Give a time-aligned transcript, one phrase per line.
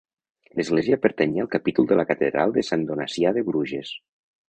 [0.59, 3.97] L'església pertanyia al capítol de la Catedral de Sant Donacià de Bruges.